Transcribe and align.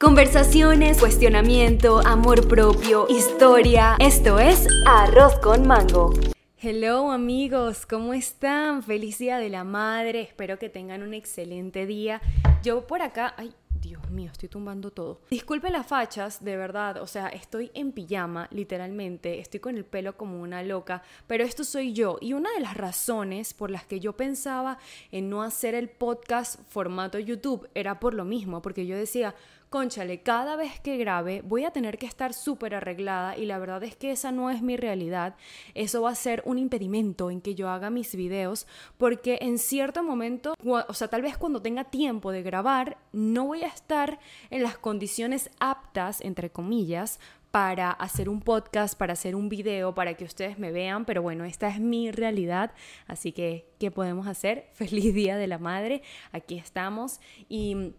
Conversaciones, 0.00 0.98
cuestionamiento, 0.98 2.00
amor 2.06 2.48
propio, 2.48 3.06
historia. 3.10 3.96
Esto 3.98 4.38
es 4.38 4.66
Arroz 4.86 5.38
con 5.40 5.66
Mango. 5.66 6.14
Hello 6.56 7.10
amigos, 7.10 7.84
¿cómo 7.84 8.14
están? 8.14 8.82
Feliz 8.82 9.18
Día 9.18 9.36
de 9.36 9.50
la 9.50 9.62
Madre, 9.62 10.22
espero 10.22 10.58
que 10.58 10.70
tengan 10.70 11.02
un 11.02 11.12
excelente 11.12 11.84
día. 11.84 12.22
Yo 12.62 12.86
por 12.86 13.02
acá, 13.02 13.34
ay, 13.36 13.52
Dios 13.78 14.10
mío, 14.10 14.30
estoy 14.32 14.48
tumbando 14.48 14.90
todo. 14.90 15.20
Disculpe 15.30 15.70
las 15.70 15.86
fachas, 15.86 16.42
de 16.42 16.56
verdad, 16.56 17.02
o 17.02 17.06
sea, 17.06 17.28
estoy 17.28 17.70
en 17.74 17.92
pijama, 17.92 18.48
literalmente, 18.52 19.38
estoy 19.38 19.60
con 19.60 19.76
el 19.76 19.84
pelo 19.84 20.16
como 20.16 20.40
una 20.40 20.62
loca, 20.62 21.02
pero 21.26 21.44
esto 21.44 21.62
soy 21.62 21.92
yo. 21.92 22.16
Y 22.22 22.32
una 22.32 22.50
de 22.52 22.60
las 22.60 22.74
razones 22.74 23.52
por 23.52 23.70
las 23.70 23.84
que 23.84 24.00
yo 24.00 24.14
pensaba 24.14 24.78
en 25.12 25.28
no 25.28 25.42
hacer 25.42 25.74
el 25.74 25.90
podcast 25.90 26.58
formato 26.70 27.18
YouTube 27.18 27.68
era 27.74 28.00
por 28.00 28.14
lo 28.14 28.24
mismo, 28.24 28.62
porque 28.62 28.86
yo 28.86 28.96
decía, 28.96 29.34
conchale, 29.70 30.20
cada 30.20 30.56
vez 30.56 30.80
que 30.80 30.96
grabe 30.96 31.42
voy 31.42 31.64
a 31.64 31.70
tener 31.70 31.96
que 31.96 32.06
estar 32.06 32.34
súper 32.34 32.74
arreglada 32.74 33.38
y 33.38 33.46
la 33.46 33.58
verdad 33.58 33.82
es 33.84 33.96
que 33.96 34.10
esa 34.10 34.32
no 34.32 34.50
es 34.50 34.62
mi 34.62 34.76
realidad. 34.76 35.36
Eso 35.74 36.02
va 36.02 36.10
a 36.10 36.14
ser 36.16 36.42
un 36.44 36.58
impedimento 36.58 37.30
en 37.30 37.40
que 37.40 37.54
yo 37.54 37.70
haga 37.70 37.88
mis 37.88 38.14
videos 38.16 38.66
porque 38.98 39.38
en 39.40 39.58
cierto 39.58 40.02
momento, 40.02 40.54
o 40.64 40.94
sea, 40.94 41.08
tal 41.08 41.22
vez 41.22 41.38
cuando 41.38 41.62
tenga 41.62 41.84
tiempo 41.84 42.32
de 42.32 42.42
grabar, 42.42 42.98
no 43.12 43.46
voy 43.46 43.62
a 43.62 43.68
estar 43.68 44.18
en 44.50 44.64
las 44.64 44.76
condiciones 44.76 45.50
aptas, 45.60 46.20
entre 46.20 46.50
comillas, 46.50 47.20
para 47.50 47.90
hacer 47.90 48.28
un 48.28 48.40
podcast, 48.40 48.96
para 48.96 49.14
hacer 49.14 49.34
un 49.34 49.48
video, 49.48 49.94
para 49.94 50.14
que 50.14 50.24
ustedes 50.24 50.58
me 50.58 50.70
vean, 50.70 51.04
pero 51.04 51.22
bueno, 51.22 51.44
esta 51.44 51.68
es 51.68 51.80
mi 51.80 52.10
realidad, 52.10 52.72
así 53.06 53.32
que, 53.32 53.66
¿qué 53.78 53.90
podemos 53.90 54.26
hacer? 54.26 54.68
Feliz 54.72 55.14
Día 55.14 55.36
de 55.36 55.46
la 55.46 55.58
Madre, 55.58 56.02
aquí 56.32 56.58
estamos 56.58 57.20
y 57.48 57.94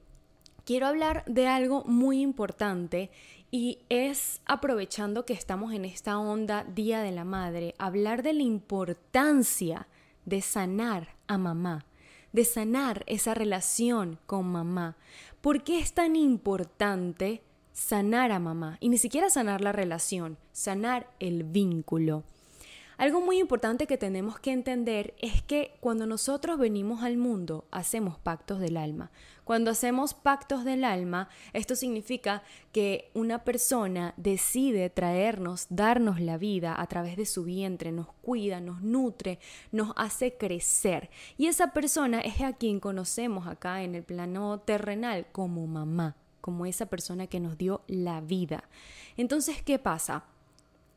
quiero 0.72 0.88
hablar 0.88 1.26
de 1.26 1.48
algo 1.48 1.84
muy 1.84 2.22
importante 2.22 3.12
y 3.52 3.80
es 3.90 4.40
aprovechando 4.46 5.26
que 5.26 5.34
estamos 5.34 5.74
en 5.74 5.84
esta 5.84 6.18
onda 6.18 6.64
Día 6.64 7.02
de 7.02 7.12
la 7.12 7.26
Madre, 7.26 7.76
hablar 7.78 8.24
de 8.24 8.32
la 8.32 8.44
importancia 8.44 9.90
de 10.24 10.42
sanar 10.42 11.18
a 11.28 11.38
mamá, 11.38 11.86
de 12.32 12.46
sanar 12.46 13.04
esa 13.08 13.34
relación 13.34 14.18
con 14.26 14.46
mamá. 14.46 14.96
¿Por 15.42 15.62
qué 15.66 15.78
es 15.80 15.92
tan 15.92 16.16
importante 16.16 17.44
sanar 17.74 18.32
a 18.32 18.40
mamá? 18.40 18.78
Y 18.80 18.88
ni 18.88 18.98
siquiera 18.98 19.30
sanar 19.30 19.60
la 19.60 19.74
relación, 19.74 20.38
sanar 20.54 21.10
el 21.20 21.44
vínculo. 21.44 22.24
Algo 23.02 23.20
muy 23.20 23.40
importante 23.40 23.88
que 23.88 23.98
tenemos 23.98 24.40
que 24.40 24.52
entender 24.52 25.16
es 25.18 25.42
que 25.42 25.74
cuando 25.80 26.06
nosotros 26.06 26.60
venimos 26.60 27.02
al 27.02 27.18
mundo 27.18 27.66
hacemos 27.72 28.20
pactos 28.20 28.60
del 28.60 28.78
alma. 28.78 29.10
Cuando 29.44 29.72
hacemos 29.72 30.14
pactos 30.14 30.64
del 30.66 30.84
alma, 30.84 31.28
esto 31.54 31.76
significa 31.76 32.44
que 32.72 33.10
una 33.16 33.44
persona 33.44 34.14
decide 34.18 34.92
traernos, 34.92 35.66
darnos 35.72 36.22
la 36.22 36.38
vida 36.38 36.80
a 36.80 36.86
través 36.86 37.18
de 37.18 37.26
su 37.26 37.44
vientre, 37.44 37.92
nos 37.92 38.14
cuida, 38.22 38.62
nos 38.62 38.84
nutre, 38.84 39.40
nos 39.72 39.94
hace 39.96 40.38
crecer. 40.38 41.10
Y 41.40 41.48
esa 41.48 41.74
persona 41.74 42.22
es 42.22 42.40
a 42.42 42.54
quien 42.54 42.80
conocemos 42.80 43.48
acá 43.48 43.82
en 43.82 43.96
el 43.96 44.04
plano 44.04 44.60
terrenal 44.60 45.26
como 45.32 45.66
mamá, 45.66 46.18
como 46.40 46.68
esa 46.68 46.86
persona 46.86 47.26
que 47.26 47.40
nos 47.40 47.58
dio 47.58 47.82
la 47.88 48.22
vida. 48.22 48.66
Entonces, 49.18 49.64
¿qué 49.64 49.80
pasa? 49.80 50.24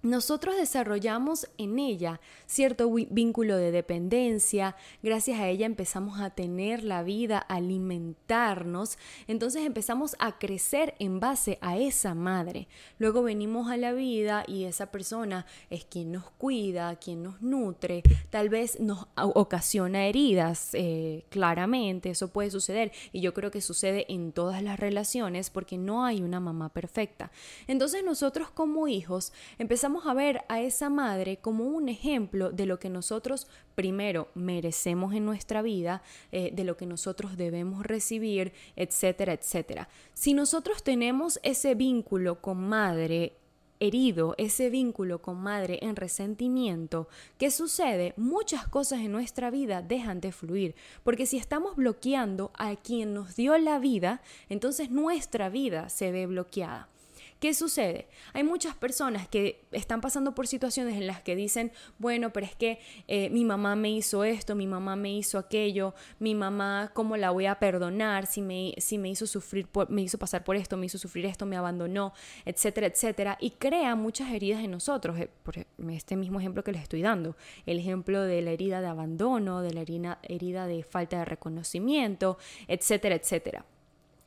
Nosotros 0.05 0.57
desarrollamos 0.57 1.49
en 1.57 1.79
ella 1.79 2.21
cierto 2.47 2.93
vínculo 2.93 3.57
de 3.57 3.71
dependencia, 3.71 4.77
gracias 5.03 5.41
a 5.41 5.49
ella 5.49 5.65
empezamos 5.65 6.21
a 6.21 6.29
tener 6.29 6.85
la 6.85 7.03
vida, 7.03 7.39
a 7.49 7.55
alimentarnos, 7.55 8.99
entonces 9.27 9.65
empezamos 9.65 10.15
a 10.19 10.39
crecer 10.39 10.95
en 10.99 11.21
base 11.21 11.59
a 11.63 11.79
esa 11.79 12.15
madre. 12.15 12.69
Luego 12.99 13.23
venimos 13.23 13.71
a 13.71 13.79
la 13.79 13.93
vida 13.93 14.45
y 14.47 14.65
esa 14.65 14.93
persona 14.93 15.47
es 15.71 15.87
quien 15.87 16.13
nos 16.13 16.31
cuida, 16.33 16.97
quien 16.97 17.23
nos 17.23 17.41
nutre, 17.41 18.03
tal 18.29 18.51
vez 18.51 18.79
nos 18.81 19.07
ocasiona 19.17 20.07
heridas, 20.07 20.71
eh, 20.75 21.25
claramente, 21.31 22.11
eso 22.11 22.29
puede 22.29 22.51
suceder 22.51 22.93
y 23.11 23.23
yo 23.23 23.33
creo 23.33 23.51
que 23.51 23.63
sucede 23.63 24.05
en 24.13 24.33
todas 24.33 24.63
las 24.63 24.79
relaciones 24.79 25.49
porque 25.49 25.79
no 25.79 26.05
hay 26.05 26.23
una 26.23 26.41
mamá 26.41 26.69
perfecta. 26.69 27.31
Entonces 27.67 28.05
nosotros 28.05 28.51
como 28.51 28.87
hijos 28.87 29.33
empezamos 29.59 29.94
a 30.07 30.15
ver 30.15 30.43
a 30.49 30.61
esa 30.61 30.91
madre 30.91 31.39
como 31.39 31.65
un 31.65 31.89
ejemplo 31.89 32.51
de 32.51 32.67
lo 32.67 32.79
que 32.79 32.91
nosotros 32.91 33.47
primero 33.75 34.29
merecemos 34.35 35.15
en 35.15 35.25
nuestra 35.25 35.63
vida, 35.63 36.03
eh, 36.33 36.51
de 36.53 36.65
lo 36.65 36.77
que 36.77 36.87
nosotros 36.87 37.37
debemos 37.37 37.87
recibir, 37.87 38.53
etcétera, 38.77 39.33
etcétera. 39.33 39.89
Si 40.13 40.35
nosotros 40.35 40.83
tenemos 40.83 41.41
ese 41.43 41.75
vínculo 41.75 42.41
con 42.41 42.59
madre, 42.69 43.37
herido 43.81 44.35
ese 44.39 44.71
vínculo 44.71 45.21
con 45.21 45.37
madre 45.37 45.79
en 45.83 45.97
resentimiento, 45.97 47.09
¿qué 47.39 47.51
sucede? 47.51 48.15
Muchas 48.17 48.67
cosas 48.69 49.01
en 49.01 49.13
nuestra 49.13 49.51
vida 49.51 49.83
dejan 49.83 50.21
de 50.21 50.33
fluir, 50.33 50.75
porque 51.03 51.27
si 51.27 51.37
estamos 51.37 51.77
bloqueando 51.77 52.51
a 52.55 52.75
quien 52.77 53.15
nos 53.15 53.37
dio 53.37 53.57
la 53.59 53.79
vida, 53.79 54.23
entonces 54.49 54.91
nuestra 54.91 55.49
vida 55.49 55.89
se 55.89 56.13
ve 56.13 56.27
bloqueada. 56.27 56.89
¿Qué 57.41 57.53
sucede? 57.53 58.09
Hay 58.33 58.43
muchas 58.43 58.75
personas 58.75 59.29
que 59.29 59.67
están 59.71 60.01
pasando 60.01 60.35
por 60.35 60.47
situaciones 60.47 60.95
en 60.95 61.07
las 61.07 61.21
que 61.21 61.37
dicen, 61.37 61.73
bueno, 61.99 62.33
pero 62.33 62.47
es 62.47 62.55
que 62.55 62.79
eh, 63.07 63.29
mi 63.31 63.45
mamá 63.45 63.77
me 63.77 63.91
hizo 63.91 64.25
esto, 64.25 64.55
mi 64.55 64.67
mamá 64.67 64.97
me 64.97 65.13
hizo 65.13 65.39
aquello, 65.39 65.95
mi 66.19 66.35
mamá, 66.35 66.91
¿cómo 66.95 67.17
la 67.17 67.31
voy 67.31 67.47
a 67.47 67.59
perdonar 67.59 68.27
si 68.27 68.41
me, 68.41 68.75
si 68.79 68.97
me 68.97 69.11
hizo 69.11 69.27
sufrir, 69.27 69.69
me 69.89 70.03
hizo 70.03 70.17
pasar 70.17 70.43
por 70.43 70.57
esto, 70.57 70.77
me 70.77 70.87
hizo 70.87 70.97
sufrir 70.97 71.27
esto, 71.27 71.45
me 71.45 71.57
abandonó, 71.57 72.15
etcétera, 72.47 72.87
etcétera? 72.87 73.37
Y 73.41 73.51
crea 73.51 73.95
muchas 73.95 74.31
heridas 74.31 74.65
en 74.65 74.71
nosotros. 74.71 75.19
Eh, 75.19 75.29
por 75.43 75.55
este 75.91 76.17
mismo 76.17 76.41
ejemplo 76.41 76.65
que 76.65 76.73
les 76.73 76.83
estoy 76.83 77.03
dando, 77.03 77.37
el 77.67 77.79
ejemplo 77.79 78.23
de 78.23 78.41
la 78.41 78.53
herida 78.53 78.81
de 78.81 78.87
abandono, 78.87 79.61
de 79.61 79.75
la 79.75 79.81
herida, 79.83 80.19
herida 80.23 80.67
de 80.67 80.83
falta 80.83 81.19
de 81.19 81.25
reconocimiento, 81.27 82.39
etcétera, 82.69 83.17
etcétera. 83.17 83.67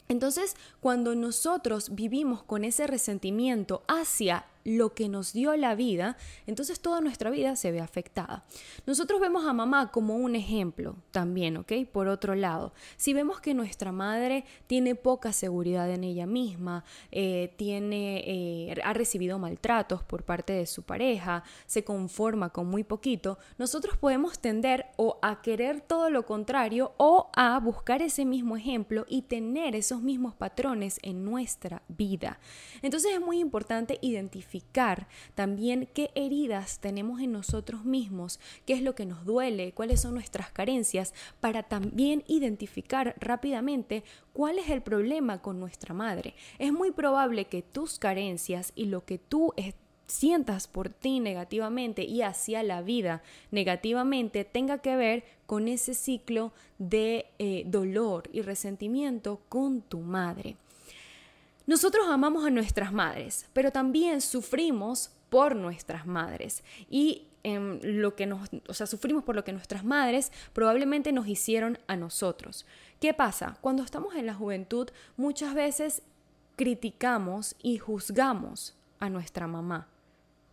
Entonces, 0.09 0.55
cuando 0.79 1.15
nosotros 1.15 1.93
vivimos 1.93 2.43
con 2.43 2.63
ese 2.63 2.87
resentimiento 2.87 3.83
hacia 3.87 4.45
lo 4.67 4.93
que 4.93 5.07
nos 5.07 5.31
dio 5.31 5.55
la 5.55 5.75
vida, 5.75 6.17
entonces 6.45 6.81
toda 6.81 6.99
nuestra 6.99 7.29
vida 7.29 7.55
se 7.55 7.71
ve 7.71 7.79
afectada. 7.79 8.43
Nosotros 8.85 9.21
vemos 9.21 9.45
a 9.45 9.53
mamá 9.53 9.91
como 9.93 10.17
un 10.17 10.35
ejemplo 10.35 10.97
también, 11.11 11.55
¿ok? 11.55 11.71
Por 11.89 12.09
otro 12.09 12.35
lado, 12.35 12.73
si 12.97 13.13
vemos 13.13 13.39
que 13.39 13.53
nuestra 13.53 13.93
madre 13.93 14.43
tiene 14.67 14.93
poca 14.95 15.31
seguridad 15.31 15.89
en 15.89 16.03
ella 16.03 16.25
misma, 16.25 16.83
eh, 17.11 17.53
tiene, 17.55 18.23
eh, 18.27 18.75
ha 18.83 18.91
recibido 18.91 19.39
maltratos 19.39 20.03
por 20.03 20.23
parte 20.23 20.51
de 20.51 20.65
su 20.65 20.83
pareja, 20.83 21.43
se 21.65 21.85
conforma 21.85 22.49
con 22.49 22.67
muy 22.67 22.83
poquito, 22.83 23.39
nosotros 23.57 23.95
podemos 23.97 24.37
tender 24.39 24.87
o 24.97 25.17
a 25.21 25.41
querer 25.41 25.79
todo 25.79 26.09
lo 26.09 26.25
contrario 26.25 26.91
o 26.97 27.29
a 27.37 27.57
buscar 27.59 28.01
ese 28.01 28.25
mismo 28.25 28.57
ejemplo 28.57 29.05
y 29.07 29.21
tener 29.21 29.77
esos 29.77 30.01
mismos 30.01 30.35
patrones 30.35 30.99
en 31.03 31.23
nuestra 31.23 31.83
vida. 31.87 32.41
Entonces 32.81 33.13
es 33.13 33.21
muy 33.21 33.39
importante 33.39 33.97
identificar 34.01 34.56
también 35.35 35.89
qué 35.93 36.11
heridas 36.15 36.79
tenemos 36.79 37.21
en 37.21 37.31
nosotros 37.31 37.85
mismos, 37.85 38.39
qué 38.65 38.73
es 38.73 38.81
lo 38.81 38.95
que 38.95 39.05
nos 39.05 39.25
duele, 39.25 39.73
cuáles 39.73 40.01
son 40.01 40.13
nuestras 40.13 40.51
carencias, 40.51 41.13
para 41.39 41.63
también 41.63 42.23
identificar 42.27 43.15
rápidamente 43.19 44.03
cuál 44.33 44.59
es 44.59 44.69
el 44.69 44.81
problema 44.81 45.41
con 45.41 45.59
nuestra 45.59 45.93
madre. 45.93 46.35
Es 46.59 46.71
muy 46.71 46.91
probable 46.91 47.45
que 47.45 47.61
tus 47.61 47.99
carencias 47.99 48.71
y 48.75 48.85
lo 48.85 49.05
que 49.05 49.17
tú 49.17 49.53
sientas 50.07 50.67
por 50.67 50.89
ti 50.89 51.19
negativamente 51.19 52.03
y 52.03 52.21
hacia 52.21 52.63
la 52.63 52.81
vida 52.81 53.21
negativamente 53.51 54.45
tenga 54.45 54.79
que 54.79 54.95
ver 54.95 55.23
con 55.45 55.67
ese 55.67 55.93
ciclo 55.93 56.53
de 56.77 57.27
eh, 57.39 57.63
dolor 57.67 58.29
y 58.31 58.41
resentimiento 58.41 59.41
con 59.49 59.81
tu 59.81 59.99
madre. 59.99 60.55
Nosotros 61.67 62.07
amamos 62.07 62.45
a 62.45 62.49
nuestras 62.49 62.93
madres, 62.93 63.45
pero 63.51 63.71
también 63.71 64.21
sufrimos 64.21 65.11
por 65.29 65.53
nuestras 65.53 66.07
madres 66.07 66.63
y 66.89 67.27
em, 67.43 67.81
lo 67.83 68.15
que 68.15 68.25
nos, 68.25 68.49
o 68.69 68.73
sea, 68.73 68.87
sufrimos 68.87 69.25
por 69.25 69.35
lo 69.35 69.43
que 69.43 69.51
nuestras 69.51 69.83
madres 69.83 70.31
probablemente 70.53 71.11
nos 71.11 71.27
hicieron 71.27 71.77
a 71.87 71.97
nosotros. 71.97 72.65
¿Qué 73.01 73.13
pasa? 73.13 73.57
Cuando 73.59 73.83
estamos 73.83 74.15
en 74.15 74.25
la 74.25 74.33
juventud, 74.33 74.87
muchas 75.17 75.53
veces 75.53 76.03
criticamos 76.55 77.57
y 77.61 77.79
juzgamos 77.79 78.73
a 78.99 79.09
nuestra 79.09 79.45
mamá, 79.45 79.89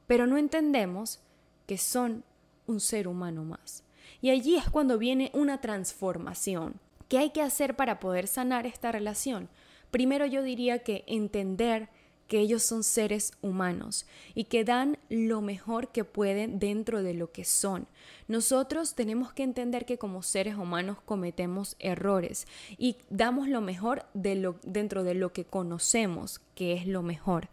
pero 0.09 0.27
no 0.27 0.37
entendemos 0.37 1.21
que 1.69 1.79
son 1.79 2.25
un 2.67 2.81
ser 2.81 3.07
humano 3.07 3.45
más. 3.45 3.85
Y 4.21 4.31
allí 4.31 4.57
es 4.57 4.69
cuando 4.69 4.99
viene 4.99 5.31
una 5.33 5.61
transformación. 5.61 6.81
¿Qué 7.09 7.19
hay 7.19 7.31
que 7.31 7.43
hacer 7.43 7.77
para 7.77 8.01
poder 8.01 8.27
sanar 8.27 8.67
esta 8.67 8.91
relación? 8.91 9.49
Primero 9.95 10.27
yo 10.27 10.43
diría 10.43 10.81
que 10.81 11.05
entender 11.07 11.89
que 12.27 12.41
ellos 12.41 12.65
son 12.65 12.83
seres 12.83 13.33
humanos 13.43 14.07
y 14.35 14.47
que 14.47 14.65
dan 14.65 14.99
lo 15.09 15.41
mejor 15.41 15.93
que 15.93 16.03
pueden 16.03 16.59
dentro 16.59 17.05
de 17.05 17.15
lo 17.15 17.31
que 17.31 17.45
son. 17.45 17.87
Nosotros 18.27 18.97
tenemos 18.97 19.33
que 19.33 19.45
entender 19.45 19.87
que 19.87 19.97
como 19.97 20.25
seres 20.25 20.57
humanos 20.57 20.99
cometemos 21.05 21.77
errores 21.79 22.49
y 22.77 22.97
damos 23.09 23.47
lo 23.47 23.61
mejor 23.61 24.05
dentro 24.15 25.05
de 25.05 25.15
lo 25.15 25.33
que 25.33 25.45
conocemos, 25.45 26.41
que 26.57 26.73
es 26.73 26.89
lo 26.89 27.05
mejor. 27.05 27.49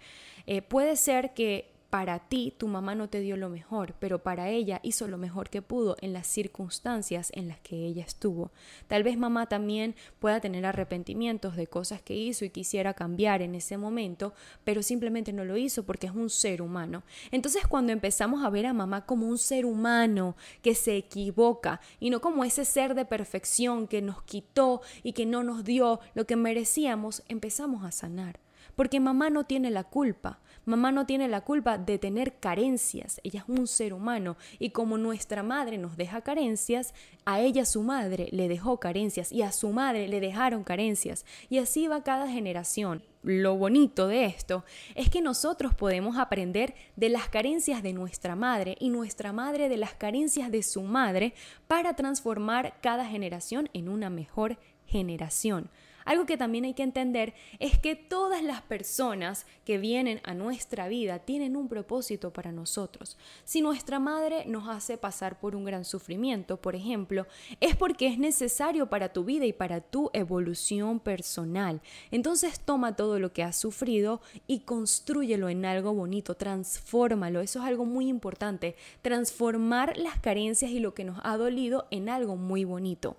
Eh, 0.47 0.63
puede 0.63 0.95
ser 0.95 1.35
que 1.35 1.70
para 1.91 2.19
ti 2.19 2.53
tu 2.57 2.69
mamá 2.69 2.95
no 2.95 3.09
te 3.09 3.19
dio 3.19 3.35
lo 3.35 3.49
mejor, 3.49 3.95
pero 3.99 4.23
para 4.23 4.49
ella 4.49 4.79
hizo 4.81 5.09
lo 5.09 5.17
mejor 5.17 5.49
que 5.49 5.61
pudo 5.61 5.97
en 5.99 6.13
las 6.13 6.25
circunstancias 6.25 7.31
en 7.35 7.49
las 7.49 7.59
que 7.59 7.85
ella 7.85 8.05
estuvo. 8.05 8.51
Tal 8.87 9.03
vez 9.03 9.17
mamá 9.17 9.47
también 9.47 9.93
pueda 10.19 10.39
tener 10.39 10.65
arrepentimientos 10.65 11.57
de 11.57 11.67
cosas 11.67 12.01
que 12.01 12.15
hizo 12.15 12.45
y 12.45 12.49
quisiera 12.49 12.93
cambiar 12.93 13.41
en 13.41 13.55
ese 13.55 13.77
momento, 13.77 14.33
pero 14.63 14.83
simplemente 14.83 15.33
no 15.33 15.43
lo 15.43 15.57
hizo 15.57 15.83
porque 15.83 16.07
es 16.07 16.13
un 16.13 16.29
ser 16.29 16.61
humano. 16.61 17.03
Entonces 17.29 17.67
cuando 17.67 17.91
empezamos 17.91 18.45
a 18.45 18.49
ver 18.49 18.67
a 18.67 18.73
mamá 18.73 19.05
como 19.05 19.27
un 19.27 19.37
ser 19.37 19.65
humano 19.65 20.37
que 20.61 20.75
se 20.75 20.95
equivoca 20.95 21.81
y 21.99 22.09
no 22.09 22.21
como 22.21 22.45
ese 22.45 22.63
ser 22.63 22.95
de 22.95 23.03
perfección 23.03 23.89
que 23.89 24.01
nos 24.01 24.23
quitó 24.23 24.81
y 25.03 25.11
que 25.11 25.25
no 25.25 25.43
nos 25.43 25.65
dio 25.65 25.99
lo 26.13 26.25
que 26.25 26.37
merecíamos, 26.37 27.21
empezamos 27.27 27.83
a 27.83 27.91
sanar. 27.91 28.39
Porque 28.75 28.99
mamá 28.99 29.29
no 29.29 29.45
tiene 29.45 29.71
la 29.71 29.83
culpa. 29.83 30.39
Mamá 30.65 30.91
no 30.91 31.07
tiene 31.07 31.27
la 31.27 31.41
culpa 31.41 31.79
de 31.79 31.97
tener 31.97 32.35
carencias, 32.35 33.19
ella 33.23 33.39
es 33.39 33.49
un 33.49 33.65
ser 33.65 33.93
humano 33.93 34.37
y 34.59 34.69
como 34.69 34.99
nuestra 34.99 35.41
madre 35.41 35.79
nos 35.79 35.97
deja 35.97 36.21
carencias, 36.21 36.93
a 37.25 37.39
ella 37.39 37.65
su 37.65 37.81
madre 37.81 38.27
le 38.31 38.47
dejó 38.47 38.79
carencias 38.79 39.31
y 39.31 39.41
a 39.41 39.51
su 39.51 39.71
madre 39.71 40.07
le 40.07 40.19
dejaron 40.19 40.63
carencias 40.63 41.25
y 41.49 41.57
así 41.57 41.87
va 41.87 42.03
cada 42.03 42.27
generación. 42.27 43.03
Lo 43.23 43.55
bonito 43.55 44.07
de 44.07 44.25
esto 44.25 44.63
es 44.93 45.09
que 45.09 45.21
nosotros 45.21 45.73
podemos 45.73 46.17
aprender 46.17 46.75
de 46.95 47.09
las 47.09 47.27
carencias 47.27 47.81
de 47.81 47.93
nuestra 47.93 48.35
madre 48.35 48.75
y 48.79 48.89
nuestra 48.89 49.33
madre 49.33 49.67
de 49.67 49.77
las 49.77 49.95
carencias 49.95 50.51
de 50.51 50.61
su 50.61 50.83
madre 50.83 51.33
para 51.67 51.95
transformar 51.95 52.75
cada 52.81 53.05
generación 53.05 53.67
en 53.73 53.89
una 53.89 54.11
mejor 54.11 54.59
generación. 54.85 55.69
Algo 56.05 56.25
que 56.25 56.37
también 56.37 56.65
hay 56.65 56.73
que 56.73 56.83
entender 56.83 57.33
es 57.59 57.79
que 57.79 57.95
todas 57.95 58.43
las 58.43 58.61
personas 58.61 59.45
que 59.65 59.77
vienen 59.77 60.21
a 60.23 60.33
nuestra 60.33 60.87
vida 60.87 61.19
tienen 61.19 61.55
un 61.55 61.67
propósito 61.67 62.31
para 62.31 62.51
nosotros. 62.51 63.17
Si 63.43 63.61
nuestra 63.61 63.99
madre 63.99 64.45
nos 64.45 64.67
hace 64.67 64.97
pasar 64.97 65.39
por 65.39 65.55
un 65.55 65.63
gran 65.63 65.85
sufrimiento, 65.85 66.57
por 66.57 66.75
ejemplo, 66.75 67.27
es 67.59 67.75
porque 67.75 68.07
es 68.07 68.17
necesario 68.17 68.87
para 68.87 69.13
tu 69.13 69.23
vida 69.23 69.45
y 69.45 69.53
para 69.53 69.81
tu 69.81 70.09
evolución 70.13 70.99
personal. 70.99 71.81
Entonces 72.11 72.59
toma 72.59 72.95
todo 72.95 73.19
lo 73.19 73.33
que 73.33 73.43
has 73.43 73.55
sufrido 73.55 74.21
y 74.47 74.61
construyelo 74.61 75.49
en 75.49 75.65
algo 75.65 75.93
bonito, 75.93 76.35
transfórmalo. 76.35 77.41
Eso 77.41 77.59
es 77.59 77.65
algo 77.65 77.85
muy 77.85 78.07
importante, 78.07 78.75
transformar 79.01 79.97
las 79.97 80.19
carencias 80.19 80.71
y 80.71 80.79
lo 80.79 80.93
que 80.93 81.03
nos 81.03 81.19
ha 81.23 81.37
dolido 81.37 81.87
en 81.91 82.09
algo 82.09 82.35
muy 82.35 82.63
bonito. 82.63 83.17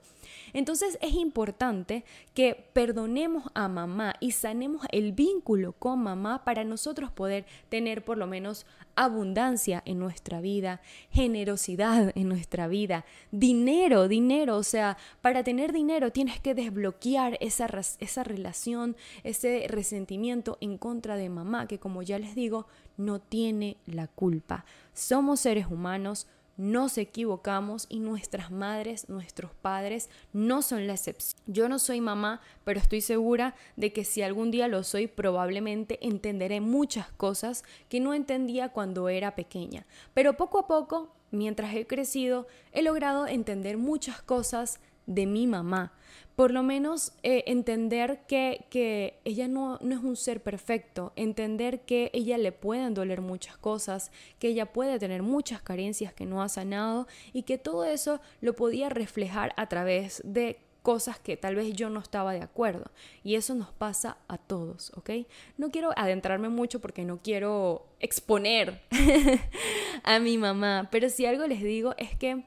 Entonces 0.52 0.98
es 1.00 1.14
importante 1.14 2.04
que 2.34 2.68
perdonemos 2.72 3.44
a 3.54 3.68
mamá 3.68 4.14
y 4.20 4.32
sanemos 4.32 4.86
el 4.90 5.12
vínculo 5.12 5.72
con 5.72 6.02
mamá 6.02 6.44
para 6.44 6.64
nosotros 6.64 7.10
poder 7.10 7.46
tener 7.68 8.04
por 8.04 8.18
lo 8.18 8.26
menos 8.26 8.66
abundancia 8.94 9.82
en 9.86 9.98
nuestra 9.98 10.40
vida, 10.40 10.80
generosidad 11.10 12.12
en 12.14 12.28
nuestra 12.28 12.68
vida, 12.68 13.04
dinero, 13.30 14.08
dinero, 14.08 14.56
o 14.56 14.62
sea, 14.62 14.98
para 15.20 15.42
tener 15.44 15.72
dinero 15.72 16.12
tienes 16.12 16.40
que 16.40 16.54
desbloquear 16.54 17.38
esa, 17.40 17.68
esa 17.98 18.24
relación, 18.24 18.96
ese 19.24 19.66
resentimiento 19.68 20.58
en 20.60 20.78
contra 20.78 21.16
de 21.16 21.28
mamá, 21.28 21.66
que 21.66 21.78
como 21.78 22.02
ya 22.02 22.18
les 22.18 22.34
digo, 22.34 22.66
no 22.96 23.20
tiene 23.20 23.76
la 23.86 24.06
culpa. 24.08 24.64
Somos 24.92 25.40
seres 25.40 25.66
humanos, 25.70 26.26
nos 26.56 26.98
equivocamos 26.98 27.86
y 27.88 28.00
nuestras 28.00 28.50
madres, 28.50 29.08
nuestros 29.08 29.52
padres 29.54 30.10
no 30.32 30.62
son 30.62 30.86
la 30.86 30.94
excepción. 30.94 31.40
Yo 31.46 31.68
no 31.68 31.78
soy 31.78 32.00
mamá, 32.00 32.40
pero 32.64 32.80
estoy 32.80 33.00
segura 33.00 33.54
de 33.76 33.92
que 33.92 34.04
si 34.04 34.22
algún 34.22 34.50
día 34.50 34.68
lo 34.68 34.82
soy, 34.82 35.06
probablemente 35.06 35.98
entenderé 36.06 36.60
muchas 36.60 37.10
cosas 37.12 37.64
que 37.88 38.00
no 38.00 38.14
entendía 38.14 38.70
cuando 38.70 39.08
era 39.08 39.34
pequeña. 39.34 39.86
Pero 40.14 40.36
poco 40.36 40.58
a 40.58 40.66
poco, 40.66 41.14
mientras 41.30 41.74
he 41.74 41.86
crecido, 41.86 42.46
he 42.72 42.82
logrado 42.82 43.26
entender 43.26 43.78
muchas 43.78 44.22
cosas 44.22 44.80
de 45.06 45.26
mi 45.26 45.46
mamá 45.46 45.92
por 46.36 46.50
lo 46.50 46.62
menos 46.62 47.12
eh, 47.22 47.44
entender 47.46 48.20
que, 48.26 48.66
que 48.70 49.20
ella 49.24 49.48
no, 49.48 49.78
no, 49.82 49.94
es 49.94 50.02
un 50.02 50.16
ser 50.16 50.42
perfecto, 50.42 51.12
entender 51.14 51.82
que 51.82 52.10
ella 52.14 52.38
le 52.38 52.52
pueden 52.52 52.94
doler 52.94 53.20
muchas 53.20 53.56
cosas, 53.58 54.10
que 54.38 54.48
ella 54.48 54.72
puede 54.72 54.98
tener 54.98 55.22
muchas 55.22 55.62
carencias 55.62 56.14
que 56.14 56.26
no 56.26 56.42
ha 56.42 56.48
sanado 56.48 57.06
y 57.32 57.42
que 57.42 57.58
todo 57.58 57.84
eso 57.84 58.20
lo 58.40 58.56
podía 58.56 58.88
reflejar 58.88 59.52
a 59.56 59.68
través 59.68 60.22
de 60.24 60.58
cosas 60.80 61.18
que 61.20 61.36
tal 61.36 61.54
vez 61.54 61.74
yo 61.74 61.90
no 61.90 62.00
estaba 62.00 62.32
de 62.32 62.42
acuerdo. 62.42 62.90
Y 63.22 63.36
eso 63.36 63.54
nos 63.54 63.70
pasa 63.70 64.16
a 64.26 64.36
todos, 64.36 64.90
¿ok? 64.96 65.10
No 65.56 65.70
quiero 65.70 65.92
adentrarme 65.96 66.48
mucho 66.48 66.80
porque 66.80 67.04
no 67.04 67.20
quiero 67.22 67.86
exponer 68.00 68.80
a 70.02 70.18
mi 70.18 70.38
mamá, 70.38 70.88
pero 70.90 71.08
si 71.08 71.26
algo 71.26 71.46
les 71.46 71.62
digo 71.62 71.94
es 71.98 72.16
que 72.16 72.42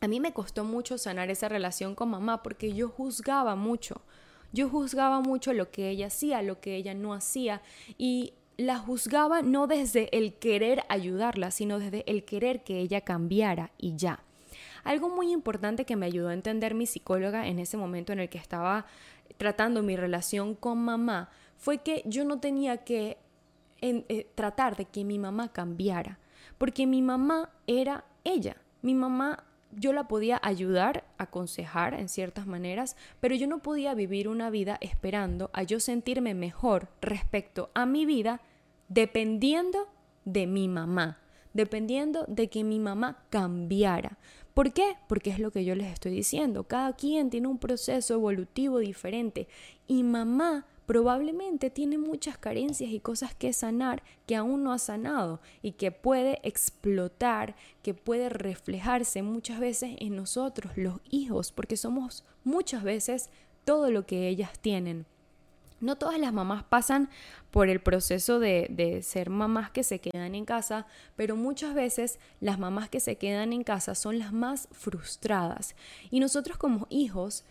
a 0.00 0.08
mí 0.08 0.20
me 0.20 0.32
costó 0.32 0.64
mucho 0.64 0.96
sanar 0.98 1.30
esa 1.30 1.48
relación 1.48 1.94
con 1.94 2.10
mamá 2.10 2.42
porque 2.42 2.72
yo 2.72 2.88
juzgaba 2.88 3.54
mucho. 3.54 4.02
Yo 4.52 4.68
juzgaba 4.68 5.20
mucho 5.20 5.52
lo 5.52 5.70
que 5.70 5.90
ella 5.90 6.06
hacía, 6.06 6.42
lo 6.42 6.60
que 6.60 6.74
ella 6.74 6.94
no 6.94 7.14
hacía 7.14 7.62
y 7.98 8.32
la 8.56 8.78
juzgaba 8.78 9.42
no 9.42 9.66
desde 9.66 10.14
el 10.16 10.34
querer 10.34 10.82
ayudarla, 10.88 11.50
sino 11.50 11.78
desde 11.78 12.10
el 12.10 12.24
querer 12.24 12.64
que 12.64 12.80
ella 12.80 13.02
cambiara 13.02 13.70
y 13.78 13.96
ya. 13.96 14.24
Algo 14.82 15.08
muy 15.08 15.32
importante 15.32 15.84
que 15.84 15.96
me 15.96 16.06
ayudó 16.06 16.28
a 16.28 16.34
entender 16.34 16.74
mi 16.74 16.86
psicóloga 16.86 17.46
en 17.46 17.58
ese 17.58 17.76
momento 17.76 18.12
en 18.12 18.20
el 18.20 18.28
que 18.28 18.38
estaba 18.38 18.86
tratando 19.36 19.82
mi 19.82 19.96
relación 19.96 20.54
con 20.54 20.78
mamá 20.78 21.30
fue 21.56 21.78
que 21.78 22.02
yo 22.06 22.24
no 22.24 22.40
tenía 22.40 22.78
que 22.78 23.18
eh, 23.82 24.26
tratar 24.34 24.76
de 24.76 24.86
que 24.86 25.04
mi 25.04 25.18
mamá 25.18 25.52
cambiara, 25.52 26.18
porque 26.58 26.86
mi 26.86 27.02
mamá 27.02 27.50
era 27.66 28.04
ella. 28.24 28.56
Mi 28.82 28.94
mamá 28.94 29.44
yo 29.72 29.92
la 29.92 30.08
podía 30.08 30.40
ayudar, 30.42 31.04
aconsejar 31.18 31.94
en 31.94 32.08
ciertas 32.08 32.46
maneras, 32.46 32.96
pero 33.20 33.34
yo 33.34 33.46
no 33.46 33.60
podía 33.60 33.94
vivir 33.94 34.28
una 34.28 34.50
vida 34.50 34.78
esperando 34.80 35.50
a 35.52 35.62
yo 35.62 35.80
sentirme 35.80 36.34
mejor 36.34 36.88
respecto 37.00 37.70
a 37.74 37.86
mi 37.86 38.06
vida 38.06 38.40
dependiendo 38.88 39.88
de 40.24 40.46
mi 40.46 40.68
mamá, 40.68 41.18
dependiendo 41.54 42.24
de 42.28 42.48
que 42.48 42.64
mi 42.64 42.78
mamá 42.78 43.24
cambiara. 43.30 44.18
¿Por 44.54 44.72
qué? 44.72 44.96
Porque 45.08 45.30
es 45.30 45.38
lo 45.38 45.52
que 45.52 45.64
yo 45.64 45.74
les 45.74 45.92
estoy 45.92 46.12
diciendo. 46.12 46.64
Cada 46.64 46.94
quien 46.94 47.30
tiene 47.30 47.46
un 47.46 47.58
proceso 47.58 48.14
evolutivo 48.14 48.78
diferente 48.78 49.48
y 49.86 50.02
mamá 50.02 50.66
probablemente 50.90 51.70
tiene 51.70 51.98
muchas 51.98 52.36
carencias 52.36 52.90
y 52.90 52.98
cosas 52.98 53.32
que 53.32 53.52
sanar 53.52 54.02
que 54.26 54.34
aún 54.34 54.64
no 54.64 54.72
ha 54.72 54.78
sanado 54.80 55.40
y 55.62 55.74
que 55.74 55.92
puede 55.92 56.40
explotar, 56.42 57.54
que 57.84 57.94
puede 57.94 58.28
reflejarse 58.28 59.22
muchas 59.22 59.60
veces 59.60 59.94
en 60.00 60.16
nosotros, 60.16 60.72
los 60.74 60.96
hijos, 61.08 61.52
porque 61.52 61.76
somos 61.76 62.24
muchas 62.42 62.82
veces 62.82 63.30
todo 63.64 63.92
lo 63.92 64.04
que 64.04 64.26
ellas 64.26 64.58
tienen. 64.58 65.06
No 65.78 65.94
todas 65.94 66.18
las 66.18 66.32
mamás 66.32 66.64
pasan 66.64 67.08
por 67.52 67.68
el 67.68 67.80
proceso 67.80 68.40
de, 68.40 68.66
de, 68.68 69.04
ser 69.04 69.30
mamás 69.30 69.70
que 69.70 69.84
se 69.84 70.00
quedan 70.00 70.34
en 70.34 70.44
casa, 70.44 70.88
pero 71.14 71.36
muchas 71.36 71.72
veces 71.72 72.18
las 72.40 72.58
mamás 72.58 72.88
que 72.88 72.98
se 72.98 73.14
quedan 73.14 73.52
en 73.52 73.62
casa 73.62 73.94
son 73.94 74.18
las 74.18 74.32
más 74.32 74.66
frustradas. 74.72 75.76
Y 76.10 76.18
nosotros 76.18 76.58
como 76.58 76.88
hijos 76.90 77.44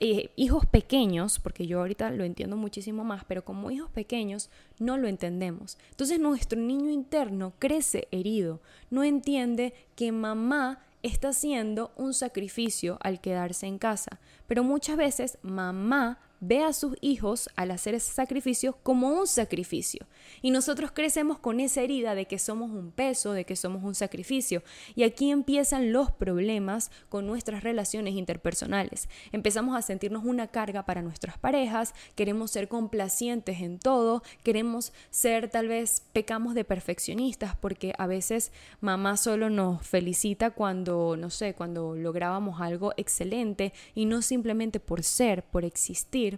eh, 0.00 0.30
hijos 0.36 0.66
pequeños, 0.66 1.38
porque 1.38 1.66
yo 1.66 1.80
ahorita 1.80 2.10
lo 2.10 2.24
entiendo 2.24 2.56
muchísimo 2.56 3.04
más, 3.04 3.24
pero 3.24 3.44
como 3.44 3.70
hijos 3.70 3.90
pequeños 3.90 4.50
no 4.78 4.96
lo 4.98 5.08
entendemos. 5.08 5.78
Entonces 5.90 6.18
nuestro 6.18 6.60
niño 6.60 6.90
interno 6.90 7.52
crece 7.58 8.08
herido, 8.10 8.60
no 8.90 9.04
entiende 9.04 9.72
que 9.96 10.12
mamá 10.12 10.84
está 11.02 11.28
haciendo 11.28 11.92
un 11.96 12.14
sacrificio 12.14 12.98
al 13.02 13.20
quedarse 13.20 13.66
en 13.66 13.78
casa, 13.78 14.20
pero 14.46 14.64
muchas 14.64 14.96
veces 14.96 15.38
mamá 15.42 16.18
ve 16.46 16.62
a 16.62 16.72
sus 16.72 16.96
hijos 17.00 17.48
al 17.56 17.70
hacer 17.70 17.94
ese 17.94 18.12
sacrificio 18.12 18.76
como 18.82 19.08
un 19.08 19.26
sacrificio. 19.26 20.06
Y 20.42 20.50
nosotros 20.50 20.92
crecemos 20.92 21.38
con 21.38 21.60
esa 21.60 21.80
herida 21.82 22.14
de 22.14 22.26
que 22.26 22.38
somos 22.38 22.70
un 22.70 22.90
peso, 22.90 23.32
de 23.32 23.44
que 23.44 23.56
somos 23.56 23.82
un 23.82 23.94
sacrificio. 23.94 24.62
Y 24.94 25.04
aquí 25.04 25.30
empiezan 25.30 25.92
los 25.92 26.10
problemas 26.10 26.90
con 27.08 27.26
nuestras 27.26 27.62
relaciones 27.62 28.14
interpersonales. 28.14 29.08
Empezamos 29.32 29.76
a 29.76 29.82
sentirnos 29.82 30.24
una 30.24 30.48
carga 30.48 30.84
para 30.84 31.02
nuestras 31.02 31.38
parejas, 31.38 31.94
queremos 32.14 32.50
ser 32.50 32.68
complacientes 32.68 33.60
en 33.60 33.78
todo, 33.78 34.22
queremos 34.42 34.92
ser 35.10 35.48
tal 35.48 35.68
vez 35.68 36.02
pecamos 36.12 36.54
de 36.54 36.64
perfeccionistas 36.64 37.56
porque 37.56 37.94
a 37.98 38.06
veces 38.06 38.52
mamá 38.80 39.16
solo 39.16 39.50
nos 39.50 39.86
felicita 39.86 40.50
cuando, 40.50 41.16
no 41.16 41.30
sé, 41.30 41.54
cuando 41.54 41.94
lográbamos 41.94 42.60
algo 42.60 42.92
excelente 42.96 43.72
y 43.94 44.06
no 44.06 44.22
simplemente 44.22 44.80
por 44.80 45.02
ser, 45.02 45.44
por 45.44 45.64
existir 45.64 46.33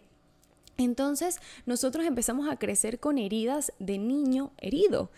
Entonces 0.79 1.39
nosotros 1.65 2.05
empezamos 2.05 2.49
a 2.49 2.57
crecer 2.57 3.01
con 3.01 3.19
heridas 3.19 3.73
de 3.79 3.99
niño 3.99 4.53
herido 4.59 5.11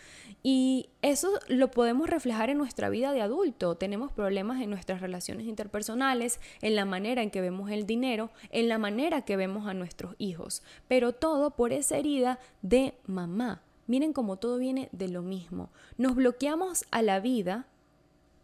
y 0.43 0.89
eso 1.03 1.31
lo 1.49 1.71
podemos 1.71 2.09
reflejar 2.09 2.49
en 2.49 2.59
nuestra 2.59 2.89
vida 2.89 3.13
de 3.13 3.23
adulto. 3.23 3.75
Tenemos 3.75 4.13
problemas 4.13 4.63
en 4.63 4.71
nuestras 4.71 5.01
relaciones 5.01 5.47
interpersonales, 5.47 6.41
en 6.63 6.77
la 6.77 6.85
manera 6.85 7.23
en 7.23 7.31
que 7.31 7.41
vemos 7.41 7.71
el 7.71 7.87
dinero, 7.87 8.31
en 8.51 8.69
la 8.69 8.79
manera 8.79 9.23
que 9.23 9.37
vemos 9.37 9.67
a 9.67 9.75
nuestros 9.75 10.15
hijos, 10.19 10.63
pero 10.87 11.13
todo 11.13 11.51
por 11.51 11.73
esa 11.73 11.97
herida 11.97 12.39
de 12.63 12.95
mamá. 13.07 13.63
Miren 13.89 14.13
cómo 14.13 14.37
todo 14.37 14.59
viene 14.59 14.89
de 14.93 15.09
lo 15.09 15.23
mismo. 15.23 15.71
Nos 15.97 16.15
bloqueamos 16.15 16.85
a 16.91 17.03
la 17.03 17.21
vida 17.21 17.67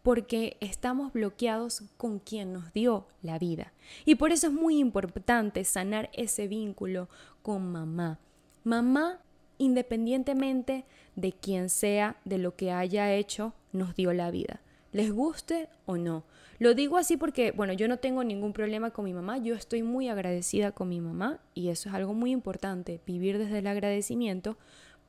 porque 0.05 0.55
estamos 0.59 1.13
bloqueados 1.13 1.81
con 1.97 2.19
quien 2.19 2.53
nos 2.53 2.71
dio 2.73 3.07
la 3.23 3.39
vida. 3.39 3.73
Y 4.05 4.13
por 4.13 4.31
eso 4.31 4.45
es 4.45 4.53
muy 4.53 4.77
importante 4.77 5.63
sanar 5.63 6.11
ese 6.13 6.47
vínculo 6.47 7.09
con 7.41 7.71
mamá. 7.71 8.19
Mamá, 8.63 9.19
independientemente 9.57 10.85
de 11.15 11.31
quien 11.31 11.69
sea, 11.69 12.17
de 12.23 12.37
lo 12.37 12.55
que 12.55 12.71
haya 12.71 13.15
hecho, 13.15 13.55
nos 13.71 13.95
dio 13.95 14.13
la 14.13 14.29
vida. 14.29 14.61
Les 14.91 15.11
guste 15.11 15.69
o 15.87 15.97
no. 15.97 16.23
Lo 16.59 16.75
digo 16.75 16.97
así 16.97 17.17
porque, 17.17 17.51
bueno, 17.51 17.73
yo 17.73 17.87
no 17.87 17.97
tengo 17.97 18.23
ningún 18.23 18.53
problema 18.53 18.91
con 18.91 19.05
mi 19.05 19.13
mamá, 19.13 19.39
yo 19.39 19.55
estoy 19.55 19.81
muy 19.81 20.07
agradecida 20.07 20.71
con 20.71 20.87
mi 20.87 21.01
mamá 21.01 21.39
y 21.55 21.69
eso 21.69 21.89
es 21.89 21.95
algo 21.95 22.13
muy 22.13 22.29
importante, 22.29 23.01
vivir 23.07 23.39
desde 23.39 23.57
el 23.57 23.65
agradecimiento, 23.65 24.55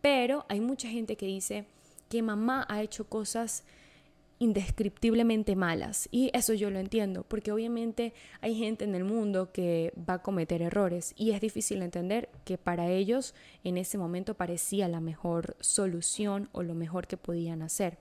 pero 0.00 0.46
hay 0.48 0.60
mucha 0.60 0.88
gente 0.88 1.16
que 1.16 1.26
dice 1.26 1.66
que 2.08 2.22
mamá 2.22 2.64
ha 2.70 2.80
hecho 2.80 3.10
cosas 3.10 3.62
indescriptiblemente 4.38 5.56
malas. 5.56 6.08
Y 6.10 6.30
eso 6.34 6.52
yo 6.52 6.70
lo 6.70 6.78
entiendo, 6.78 7.24
porque 7.24 7.52
obviamente 7.52 8.12
hay 8.40 8.54
gente 8.54 8.84
en 8.84 8.94
el 8.94 9.04
mundo 9.04 9.52
que 9.52 9.92
va 9.96 10.14
a 10.14 10.22
cometer 10.22 10.62
errores 10.62 11.14
y 11.16 11.30
es 11.30 11.40
difícil 11.40 11.82
entender 11.82 12.28
que 12.44 12.58
para 12.58 12.88
ellos 12.88 13.34
en 13.64 13.78
ese 13.78 13.98
momento 13.98 14.34
parecía 14.34 14.88
la 14.88 15.00
mejor 15.00 15.56
solución 15.60 16.48
o 16.52 16.62
lo 16.62 16.74
mejor 16.74 17.06
que 17.06 17.16
podían 17.16 17.62
hacer, 17.62 17.98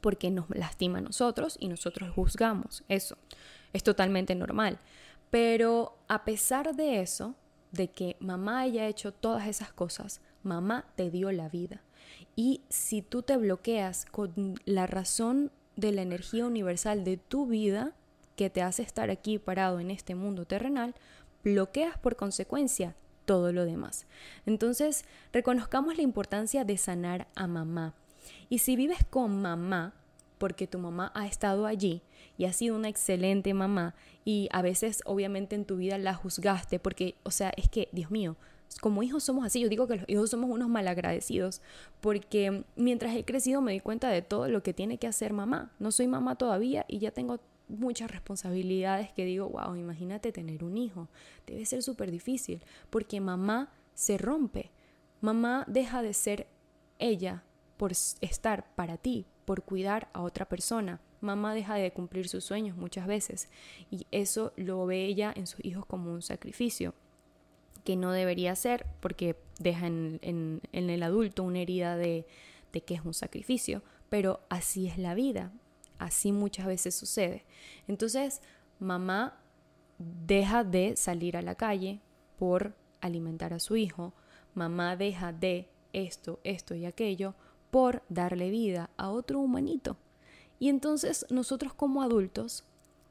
porque 0.00 0.30
nos 0.30 0.48
lastima 0.50 0.98
a 0.98 1.02
nosotros 1.02 1.56
y 1.58 1.68
nosotros 1.68 2.10
juzgamos. 2.14 2.84
Eso 2.88 3.16
es 3.72 3.82
totalmente 3.82 4.34
normal. 4.34 4.78
Pero 5.30 5.98
a 6.08 6.24
pesar 6.24 6.74
de 6.74 7.00
eso, 7.00 7.34
de 7.72 7.88
que 7.90 8.16
mamá 8.20 8.60
haya 8.60 8.86
hecho 8.86 9.12
todas 9.12 9.46
esas 9.46 9.72
cosas, 9.72 10.22
mamá 10.42 10.86
te 10.96 11.10
dio 11.10 11.32
la 11.32 11.48
vida. 11.48 11.82
Y 12.36 12.62
si 12.68 13.02
tú 13.02 13.22
te 13.22 13.36
bloqueas 13.36 14.06
con 14.06 14.54
la 14.64 14.86
razón 14.86 15.50
de 15.76 15.92
la 15.92 16.02
energía 16.02 16.46
universal 16.46 17.04
de 17.04 17.16
tu 17.16 17.46
vida 17.46 17.92
que 18.36 18.50
te 18.50 18.62
hace 18.62 18.82
estar 18.82 19.10
aquí 19.10 19.38
parado 19.38 19.80
en 19.80 19.90
este 19.90 20.14
mundo 20.14 20.44
terrenal, 20.44 20.94
bloqueas 21.44 21.98
por 21.98 22.16
consecuencia 22.16 22.94
todo 23.24 23.52
lo 23.52 23.64
demás. 23.66 24.06
Entonces, 24.46 25.04
reconozcamos 25.32 25.96
la 25.96 26.02
importancia 26.02 26.64
de 26.64 26.78
sanar 26.78 27.28
a 27.34 27.46
mamá. 27.46 27.94
Y 28.48 28.58
si 28.58 28.74
vives 28.74 29.04
con 29.10 29.42
mamá, 29.42 29.92
porque 30.38 30.66
tu 30.66 30.78
mamá 30.78 31.12
ha 31.14 31.26
estado 31.26 31.66
allí 31.66 32.02
y 32.38 32.46
ha 32.46 32.52
sido 32.52 32.76
una 32.76 32.88
excelente 32.88 33.52
mamá 33.52 33.94
y 34.24 34.48
a 34.52 34.62
veces 34.62 35.02
obviamente 35.04 35.56
en 35.56 35.64
tu 35.64 35.76
vida 35.76 35.98
la 35.98 36.14
juzgaste 36.14 36.78
porque, 36.78 37.16
o 37.24 37.30
sea, 37.30 37.52
es 37.56 37.68
que, 37.68 37.88
Dios 37.92 38.10
mío, 38.10 38.36
como 38.80 39.02
hijos 39.02 39.24
somos 39.24 39.44
así, 39.44 39.60
yo 39.60 39.68
digo 39.68 39.86
que 39.86 39.96
los 39.96 40.08
hijos 40.08 40.30
somos 40.30 40.50
unos 40.50 40.68
malagradecidos, 40.68 41.62
porque 42.00 42.64
mientras 42.76 43.16
he 43.16 43.24
crecido 43.24 43.60
me 43.60 43.72
di 43.72 43.80
cuenta 43.80 44.08
de 44.08 44.22
todo 44.22 44.48
lo 44.48 44.62
que 44.62 44.74
tiene 44.74 44.98
que 44.98 45.06
hacer 45.06 45.32
mamá. 45.32 45.72
No 45.78 45.90
soy 45.90 46.06
mamá 46.06 46.36
todavía 46.36 46.84
y 46.88 46.98
ya 46.98 47.10
tengo 47.10 47.40
muchas 47.68 48.10
responsabilidades 48.10 49.10
que 49.12 49.24
digo, 49.24 49.48
wow, 49.48 49.74
imagínate 49.74 50.32
tener 50.32 50.64
un 50.64 50.76
hijo. 50.76 51.08
Debe 51.46 51.64
ser 51.66 51.82
súper 51.82 52.10
difícil, 52.10 52.62
porque 52.90 53.20
mamá 53.20 53.72
se 53.94 54.16
rompe. 54.18 54.70
Mamá 55.20 55.64
deja 55.66 56.02
de 56.02 56.14
ser 56.14 56.46
ella 56.98 57.42
por 57.76 57.92
estar 57.92 58.74
para 58.74 58.96
ti, 58.96 59.26
por 59.44 59.62
cuidar 59.62 60.08
a 60.12 60.22
otra 60.22 60.48
persona. 60.48 61.00
Mamá 61.20 61.54
deja 61.54 61.74
de 61.74 61.92
cumplir 61.92 62.28
sus 62.28 62.44
sueños 62.44 62.76
muchas 62.76 63.08
veces 63.08 63.48
y 63.90 64.06
eso 64.12 64.52
lo 64.56 64.86
ve 64.86 65.04
ella 65.04 65.32
en 65.34 65.48
sus 65.48 65.64
hijos 65.64 65.84
como 65.84 66.12
un 66.12 66.22
sacrificio 66.22 66.94
que 67.84 67.96
no 67.96 68.12
debería 68.12 68.54
ser 68.56 68.86
porque 69.00 69.36
deja 69.58 69.86
en, 69.86 70.60
el 70.72 71.02
adulto 71.02 71.42
una 71.42 71.60
herida 71.60 71.96
de, 71.96 72.26
de 72.72 72.80
que 72.82 72.94
es 72.94 73.04
un 73.04 73.14
sacrificio, 73.14 73.82
pero 74.08 74.40
así 74.48 74.86
es 74.86 74.98
la 74.98 75.14
vida, 75.14 75.52
así 75.98 76.32
muchas 76.32 76.66
veces 76.66 76.94
sucede. 76.94 77.44
Entonces, 77.86 78.40
mamá 78.78 79.40
deja 79.98 80.64
de 80.64 80.96
salir 80.96 81.36
a 81.36 81.42
la 81.42 81.54
calle 81.54 82.00
por 82.38 82.74
alimentar 83.00 83.52
a 83.52 83.58
su 83.58 83.76
hijo, 83.76 84.14
mamá 84.54 84.96
deja 84.96 85.32
de 85.32 85.68
esto, 85.92 86.40
esto 86.44 86.74
y 86.74 86.84
aquello 86.84 87.34
por 87.70 88.02
darle 88.08 88.50
vida 88.50 88.90
a 88.96 89.10
otro 89.10 89.40
humanito. 89.40 89.96
Y 90.58 90.68
entonces 90.68 91.26
nosotros 91.30 91.74
como 91.74 92.02
adultos 92.02 92.64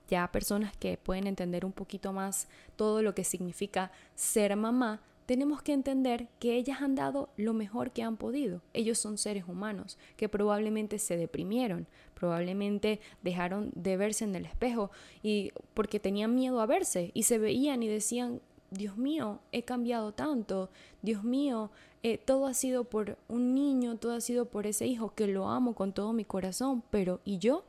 ya 0.07 0.31
personas 0.31 0.75
que 0.77 0.97
pueden 0.97 1.27
entender 1.27 1.65
un 1.65 1.71
poquito 1.71 2.13
más 2.13 2.47
todo 2.75 3.01
lo 3.01 3.13
que 3.13 3.23
significa 3.23 3.91
ser 4.15 4.55
mamá, 4.55 5.01
tenemos 5.27 5.61
que 5.61 5.73
entender 5.73 6.29
que 6.39 6.55
ellas 6.55 6.81
han 6.81 6.95
dado 6.95 7.29
lo 7.35 7.53
mejor 7.53 7.91
que 7.91 8.01
han 8.01 8.15
podido. 8.15 8.61
Ellos 8.73 8.97
son 8.97 9.17
seres 9.17 9.43
humanos 9.45 9.97
que 10.15 10.29
probablemente 10.29 10.99
se 10.99 11.17
deprimieron, 11.17 11.85
probablemente 12.13 13.01
dejaron 13.21 13.71
de 13.75 13.97
verse 13.97 14.23
en 14.23 14.35
el 14.35 14.45
espejo 14.45 14.89
y 15.21 15.51
porque 15.73 15.99
tenían 15.99 16.33
miedo 16.33 16.61
a 16.61 16.65
verse 16.65 17.11
y 17.13 17.23
se 17.23 17.39
veían 17.39 17.83
y 17.83 17.89
decían, 17.89 18.39
Dios 18.71 18.95
mío, 18.95 19.41
he 19.51 19.63
cambiado 19.63 20.13
tanto, 20.13 20.69
Dios 21.01 21.25
mío, 21.25 21.71
eh, 22.03 22.17
todo 22.17 22.45
ha 22.45 22.53
sido 22.53 22.85
por 22.85 23.17
un 23.27 23.53
niño, 23.53 23.97
todo 23.97 24.13
ha 24.13 24.21
sido 24.21 24.45
por 24.45 24.65
ese 24.65 24.87
hijo 24.87 25.13
que 25.13 25.27
lo 25.27 25.49
amo 25.49 25.75
con 25.75 25.91
todo 25.91 26.13
mi 26.13 26.23
corazón, 26.23 26.83
pero 26.89 27.19
¿y 27.25 27.37
yo? 27.39 27.65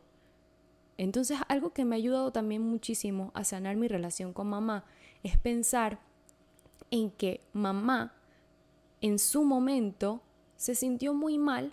Entonces 0.99 1.39
algo 1.49 1.73
que 1.73 1.85
me 1.85 1.95
ha 1.95 1.99
ayudado 1.99 2.33
también 2.33 2.61
muchísimo 2.61 3.31
a 3.33 3.45
sanar 3.45 3.77
mi 3.77 3.89
relación 3.89 4.33
con 4.33 4.49
mamá 4.49 4.85
es 5.23 5.39
pensar 5.39 6.01
en 6.91 7.11
que 7.11 7.41
mamá 7.53 8.15
en 9.01 9.19
su 9.19 9.45
momento 9.45 10.23
se 10.57 10.75
sintió 10.75 11.15
muy 11.15 11.39
mal 11.39 11.73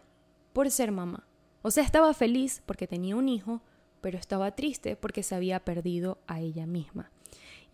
por 0.54 0.70
ser 0.70 0.92
mamá. 0.92 1.28
O 1.64 1.72
sea, 1.72 1.84
estaba 1.84 2.14
feliz 2.14 2.62
porque 2.68 2.88
tenía 2.88 3.16
un 3.16 3.28
hijo, 3.28 3.62
pero 4.00 4.20
estaba 4.20 4.56
triste 4.56 4.96
porque 4.96 5.24
se 5.24 5.34
había 5.34 5.60
perdido 5.66 6.20
a 6.28 6.40
ella 6.40 6.68
misma. 6.68 7.12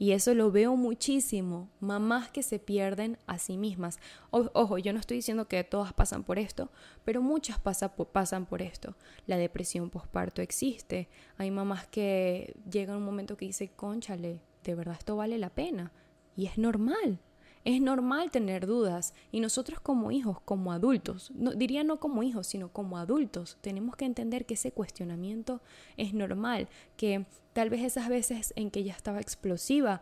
Y 0.01 0.13
eso 0.13 0.33
lo 0.33 0.51
veo 0.51 0.75
muchísimo, 0.77 1.69
mamás 1.79 2.31
que 2.31 2.41
se 2.41 2.57
pierden 2.57 3.19
a 3.27 3.37
sí 3.37 3.55
mismas. 3.55 3.99
ojo, 4.31 4.79
yo 4.79 4.93
no 4.93 4.99
estoy 4.99 5.17
diciendo 5.17 5.47
que 5.47 5.63
todas 5.63 5.93
pasan 5.93 6.23
por 6.23 6.39
esto, 6.39 6.71
pero 7.05 7.21
muchas 7.21 7.59
pasan 7.59 8.47
por 8.47 8.63
esto. 8.63 8.95
La 9.27 9.37
depresión 9.37 9.91
postparto 9.91 10.41
existe. 10.41 11.07
Hay 11.37 11.51
mamás 11.51 11.85
que 11.85 12.55
llegan 12.67 12.97
un 12.97 13.05
momento 13.05 13.37
que 13.37 13.45
dicen, 13.45 13.69
conchale, 13.75 14.41
de 14.63 14.73
verdad 14.73 14.95
esto 14.97 15.17
vale 15.17 15.37
la 15.37 15.51
pena. 15.51 15.91
Y 16.35 16.47
es 16.47 16.57
normal. 16.57 17.19
Es 17.63 17.81
normal 17.81 18.31
tener 18.31 18.65
dudas 18.65 19.13
y 19.31 19.39
nosotros 19.39 19.79
como 19.79 20.11
hijos, 20.11 20.41
como 20.41 20.71
adultos, 20.71 21.31
diría 21.55 21.83
no 21.83 21.99
como 21.99 22.23
hijos, 22.23 22.47
sino 22.47 22.69
como 22.69 22.97
adultos, 22.97 23.57
tenemos 23.61 23.95
que 23.95 24.05
entender 24.05 24.45
que 24.45 24.55
ese 24.55 24.71
cuestionamiento 24.71 25.61
es 25.95 26.13
normal, 26.13 26.69
que 26.97 27.25
tal 27.53 27.69
vez 27.69 27.83
esas 27.83 28.09
veces 28.09 28.53
en 28.55 28.71
que 28.71 28.79
ella 28.79 28.93
estaba 28.93 29.19
explosiva 29.19 30.01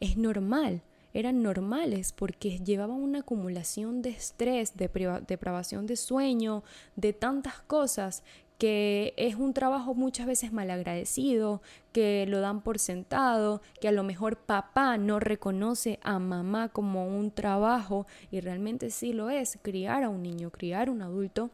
es 0.00 0.16
normal, 0.16 0.82
eran 1.14 1.42
normales 1.42 2.12
porque 2.12 2.58
llevaban 2.58 2.96
una 2.96 3.20
acumulación 3.20 4.02
de 4.02 4.10
estrés, 4.10 4.76
de 4.76 4.90
depravación 5.28 5.86
de 5.86 5.94
sueño, 5.94 6.64
de 6.96 7.12
tantas 7.12 7.60
cosas 7.62 8.24
que 8.58 9.14
es 9.16 9.34
un 9.34 9.52
trabajo 9.52 9.94
muchas 9.94 10.26
veces 10.26 10.52
malagradecido, 10.52 11.60
que 11.92 12.26
lo 12.26 12.40
dan 12.40 12.60
por 12.60 12.78
sentado, 12.78 13.62
que 13.80 13.88
a 13.88 13.92
lo 13.92 14.02
mejor 14.02 14.36
papá 14.36 14.96
no 14.96 15.20
reconoce 15.20 15.98
a 16.02 16.18
mamá 16.18 16.68
como 16.68 17.06
un 17.06 17.30
trabajo 17.30 18.06
y 18.30 18.40
realmente 18.40 18.90
sí 18.90 19.12
lo 19.12 19.30
es, 19.30 19.58
criar 19.62 20.04
a 20.04 20.08
un 20.08 20.22
niño, 20.22 20.50
criar 20.50 20.88
a 20.88 20.92
un 20.92 21.02
adulto 21.02 21.50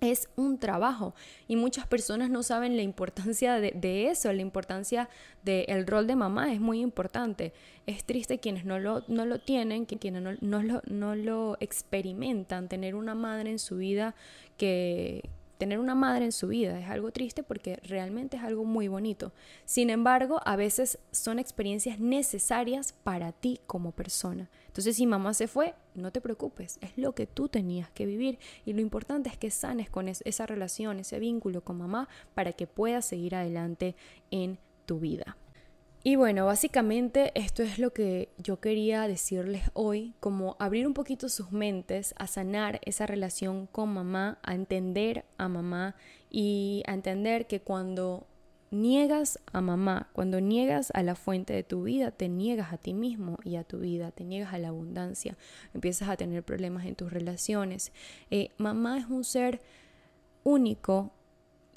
es 0.00 0.28
un 0.36 0.58
trabajo 0.58 1.14
y 1.48 1.56
muchas 1.56 1.86
personas 1.86 2.30
no 2.30 2.42
saben 2.42 2.76
la 2.76 2.82
importancia 2.82 3.58
de, 3.60 4.08
eso, 4.10 4.32
la 4.32 4.42
importancia 4.42 5.08
del 5.44 5.86
rol 5.86 6.06
de 6.06 6.16
mamá 6.16 6.52
es 6.52 6.60
muy 6.60 6.80
importante. 6.80 7.52
Es 7.86 8.04
triste 8.04 8.38
quienes 8.38 8.64
no 8.64 8.78
lo, 8.78 9.04
no 9.08 9.24
lo 9.24 9.40
tienen, 9.40 9.86
quienes 9.86 10.22
no, 10.22 10.32
no, 10.40 10.62
lo, 10.62 10.82
no 10.86 11.14
lo 11.14 11.56
experimentan, 11.60 12.68
tener 12.68 12.94
una 12.94 13.14
madre 13.14 13.50
en 13.50 13.58
su 13.58 13.76
vida 13.76 14.14
que, 14.56 15.28
tener 15.58 15.78
una 15.78 15.94
madre 15.94 16.24
en 16.24 16.32
su 16.32 16.48
vida 16.48 16.78
es 16.78 16.88
algo 16.88 17.10
triste 17.10 17.42
porque 17.42 17.76
realmente 17.84 18.36
es 18.36 18.42
algo 18.42 18.64
muy 18.64 18.88
bonito. 18.88 19.32
Sin 19.64 19.90
embargo, 19.90 20.40
a 20.44 20.56
veces 20.56 20.98
son 21.12 21.38
experiencias 21.38 22.00
necesarias 22.00 22.92
para 22.92 23.32
ti 23.32 23.60
como 23.66 23.92
persona. 23.92 24.50
Entonces, 24.66 24.96
si 24.96 25.06
mamá 25.06 25.34
se 25.34 25.48
fue, 25.48 25.74
no 25.94 26.10
te 26.10 26.20
preocupes, 26.20 26.78
es 26.80 26.96
lo 26.96 27.14
que 27.14 27.26
tú 27.26 27.48
tenías 27.48 27.90
que 27.90 28.06
vivir 28.06 28.38
y 28.64 28.72
lo 28.72 28.80
importante 28.80 29.30
es 29.30 29.36
que 29.36 29.50
sanes 29.50 29.88
con 29.88 30.08
esa 30.08 30.46
relación, 30.46 30.98
ese 30.98 31.18
vínculo 31.18 31.62
con 31.62 31.78
mamá 31.78 32.08
para 32.34 32.52
que 32.52 32.66
puedas 32.66 33.04
seguir 33.04 33.34
adelante 33.34 33.94
en 34.30 34.58
tu 34.86 34.98
vida. 34.98 35.36
Y 36.06 36.16
bueno, 36.16 36.44
básicamente 36.44 37.32
esto 37.34 37.62
es 37.62 37.78
lo 37.78 37.94
que 37.94 38.28
yo 38.36 38.60
quería 38.60 39.08
decirles 39.08 39.70
hoy, 39.72 40.12
como 40.20 40.54
abrir 40.58 40.86
un 40.86 40.92
poquito 40.92 41.30
sus 41.30 41.50
mentes 41.50 42.14
a 42.18 42.26
sanar 42.26 42.78
esa 42.84 43.06
relación 43.06 43.66
con 43.66 43.94
mamá, 43.94 44.38
a 44.42 44.54
entender 44.54 45.24
a 45.38 45.48
mamá 45.48 45.96
y 46.28 46.82
a 46.86 46.92
entender 46.92 47.46
que 47.46 47.62
cuando 47.62 48.26
niegas 48.70 49.38
a 49.50 49.62
mamá, 49.62 50.10
cuando 50.12 50.40
niegas 50.40 50.90
a 50.92 51.02
la 51.02 51.14
fuente 51.14 51.54
de 51.54 51.62
tu 51.62 51.84
vida, 51.84 52.10
te 52.10 52.28
niegas 52.28 52.74
a 52.74 52.76
ti 52.76 52.92
mismo 52.92 53.38
y 53.42 53.56
a 53.56 53.64
tu 53.64 53.78
vida, 53.78 54.10
te 54.10 54.24
niegas 54.24 54.52
a 54.52 54.58
la 54.58 54.68
abundancia, 54.68 55.38
empiezas 55.72 56.10
a 56.10 56.18
tener 56.18 56.42
problemas 56.42 56.84
en 56.84 56.96
tus 56.96 57.14
relaciones. 57.14 57.92
Eh, 58.30 58.50
mamá 58.58 58.98
es 58.98 59.06
un 59.06 59.24
ser 59.24 59.62
único 60.42 61.12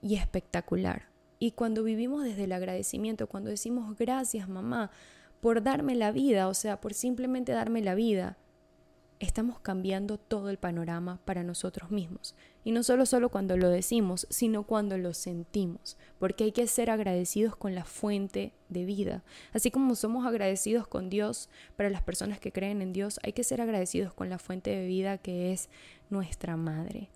y 0.02 0.16
espectacular. 0.16 1.17
Y 1.40 1.52
cuando 1.52 1.84
vivimos 1.84 2.24
desde 2.24 2.46
el 2.46 2.52
agradecimiento, 2.52 3.28
cuando 3.28 3.50
decimos 3.50 3.98
gracias 3.98 4.50
mamá 4.50 4.92
por 5.40 5.62
darme 5.62 5.96
la 5.96 6.12
vida, 6.12 6.48
o 6.48 6.54
sea, 6.54 6.82
por 6.82 6.94
simplemente 6.94 7.52
darme 7.52 7.82
la 7.82 7.96
vida, 7.96 8.38
estamos 9.20 9.60
cambiando 9.60 10.18
todo 10.18 10.50
el 10.50 10.58
panorama 10.58 11.20
para 11.26 11.44
nosotros 11.44 11.92
mismos. 11.92 12.36
Y 12.64 12.72
no 12.72 12.84
solo 12.84 13.06
solo 13.06 13.30
cuando 13.30 13.58
lo 13.58 13.70
decimos, 13.70 14.28
sino 14.30 14.64
cuando 14.64 14.98
lo 14.98 15.14
sentimos, 15.14 15.98
porque 16.20 16.46
hay 16.46 16.52
que 16.52 16.68
ser 16.68 16.90
agradecidos 16.90 17.56
con 17.56 17.76
la 17.76 17.86
fuente 17.86 18.54
de 18.70 18.86
vida. 18.86 19.24
Así 19.54 19.72
como 19.72 19.96
somos 19.96 20.26
agradecidos 20.26 20.88
con 20.88 21.10
Dios, 21.10 21.50
para 21.76 21.90
las 21.90 22.02
personas 22.02 22.40
que 22.40 22.52
creen 22.52 22.82
en 22.82 22.94
Dios, 22.94 23.20
hay 23.24 23.34
que 23.34 23.44
ser 23.44 23.62
agradecidos 23.62 24.14
con 24.14 24.30
la 24.30 24.40
fuente 24.40 24.72
de 24.72 24.86
vida 24.86 25.18
que 25.18 25.54
es 25.54 25.70
nuestra 26.10 26.58
madre. 26.58 27.10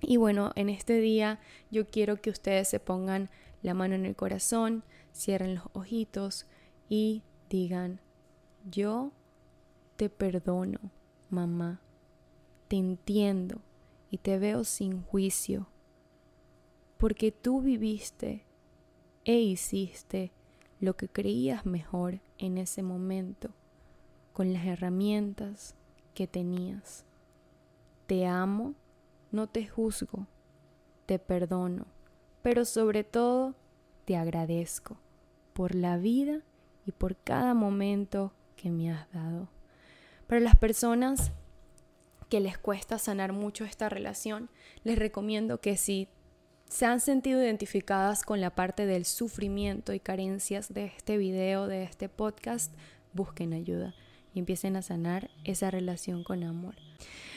Y 0.00 0.16
bueno, 0.16 0.52
en 0.56 0.68
este 0.68 0.98
día 1.00 1.40
yo 1.70 1.86
quiero 1.86 2.20
que 2.20 2.30
ustedes 2.30 2.68
se 2.68 2.80
pongan 2.80 3.30
la 3.62 3.74
mano 3.74 3.94
en 3.94 4.06
el 4.06 4.14
corazón, 4.14 4.84
cierren 5.14 5.56
los 5.56 5.64
ojitos 5.72 6.46
y 6.88 7.22
digan, 7.48 8.00
yo 8.70 9.12
te 9.96 10.10
perdono, 10.10 10.78
mamá, 11.30 11.80
te 12.68 12.76
entiendo 12.76 13.60
y 14.10 14.18
te 14.18 14.38
veo 14.38 14.64
sin 14.64 15.02
juicio, 15.02 15.68
porque 16.98 17.32
tú 17.32 17.60
viviste 17.62 18.44
e 19.24 19.40
hiciste 19.40 20.32
lo 20.78 20.96
que 20.96 21.08
creías 21.08 21.64
mejor 21.66 22.20
en 22.38 22.58
ese 22.58 22.82
momento, 22.82 23.50
con 24.32 24.52
las 24.52 24.66
herramientas 24.66 25.74
que 26.14 26.26
tenías. 26.26 27.04
Te 28.06 28.26
amo 28.26 28.74
no 29.36 29.46
te 29.48 29.66
juzgo, 29.66 30.26
te 31.04 31.18
perdono, 31.18 31.86
pero 32.42 32.64
sobre 32.64 33.04
todo 33.04 33.54
te 34.06 34.16
agradezco 34.16 34.98
por 35.52 35.74
la 35.74 35.98
vida 35.98 36.40
y 36.86 36.92
por 36.92 37.16
cada 37.16 37.54
momento 37.54 38.32
que 38.56 38.70
me 38.70 38.90
has 38.90 39.10
dado. 39.12 39.48
Para 40.26 40.40
las 40.40 40.56
personas 40.56 41.32
que 42.28 42.40
les 42.40 42.58
cuesta 42.58 42.98
sanar 42.98 43.32
mucho 43.32 43.64
esta 43.64 43.88
relación, 43.88 44.50
les 44.84 44.98
recomiendo 44.98 45.60
que 45.60 45.76
si 45.76 46.08
se 46.68 46.86
han 46.86 47.00
sentido 47.00 47.42
identificadas 47.42 48.24
con 48.24 48.40
la 48.40 48.54
parte 48.54 48.86
del 48.86 49.04
sufrimiento 49.04 49.92
y 49.92 50.00
carencias 50.00 50.72
de 50.72 50.86
este 50.86 51.18
video, 51.18 51.66
de 51.66 51.84
este 51.84 52.08
podcast, 52.08 52.74
busquen 53.12 53.52
ayuda 53.52 53.94
y 54.34 54.38
empiecen 54.38 54.76
a 54.76 54.82
sanar 54.82 55.30
esa 55.44 55.70
relación 55.70 56.24
con 56.24 56.42
amor. 56.42 56.85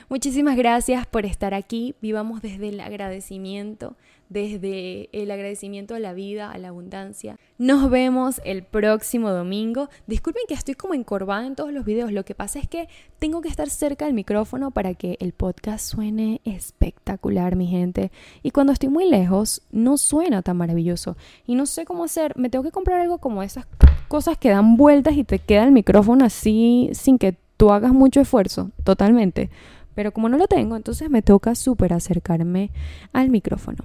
Muchísimas 0.09 0.57
gracias 0.57 1.05
por 1.05 1.25
estar 1.25 1.53
aquí. 1.53 1.93
Vivamos 2.01 2.41
desde 2.41 2.69
el 2.69 2.79
agradecimiento, 2.79 3.95
desde 4.27 5.07
el 5.11 5.29
agradecimiento 5.29 5.93
a 5.93 5.99
la 5.99 6.13
vida, 6.13 6.51
a 6.51 6.57
la 6.57 6.69
abundancia. 6.69 7.37
Nos 7.59 7.91
vemos 7.91 8.41
el 8.43 8.63
próximo 8.63 9.29
domingo. 9.29 9.87
Disculpen 10.07 10.43
que 10.47 10.55
estoy 10.55 10.73
como 10.73 10.95
encorvada 10.95 11.45
en 11.45 11.55
todos 11.55 11.71
los 11.71 11.85
videos. 11.85 12.11
Lo 12.11 12.25
que 12.25 12.33
pasa 12.33 12.57
es 12.57 12.67
que 12.67 12.89
tengo 13.19 13.41
que 13.41 13.49
estar 13.49 13.69
cerca 13.69 14.05
del 14.05 14.15
micrófono 14.15 14.71
para 14.71 14.95
que 14.95 15.15
el 15.19 15.31
podcast 15.31 15.85
suene 15.85 16.41
espectacular, 16.43 17.55
mi 17.55 17.67
gente. 17.67 18.11
Y 18.41 18.49
cuando 18.49 18.73
estoy 18.73 18.89
muy 18.89 19.07
lejos, 19.07 19.61
no 19.71 19.97
suena 19.97 20.41
tan 20.41 20.57
maravilloso. 20.57 21.17
Y 21.45 21.53
no 21.53 21.67
sé 21.67 21.85
cómo 21.85 22.03
hacer. 22.03 22.35
Me 22.35 22.49
tengo 22.49 22.63
que 22.63 22.71
comprar 22.71 22.99
algo 22.99 23.19
como 23.19 23.43
esas 23.43 23.67
cosas 24.07 24.39
que 24.39 24.49
dan 24.49 24.75
vueltas 24.75 25.15
y 25.17 25.23
te 25.23 25.37
queda 25.37 25.65
el 25.65 25.71
micrófono 25.71 26.25
así 26.25 26.89
sin 26.93 27.19
que 27.19 27.37
tú 27.59 27.71
hagas 27.71 27.91
mucho 27.91 28.21
esfuerzo. 28.21 28.71
Totalmente. 28.85 29.49
Pero 29.93 30.13
como 30.13 30.29
no 30.29 30.37
lo 30.37 30.47
tengo, 30.47 30.77
entonces 30.77 31.09
me 31.09 31.21
toca 31.21 31.55
súper 31.55 31.91
acercarme 31.91 32.71
al 33.11 33.29
micrófono. 33.29 33.83